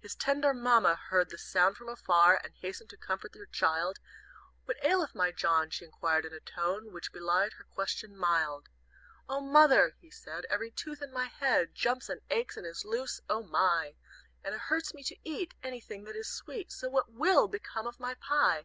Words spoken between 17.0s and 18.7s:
will become of my pie?'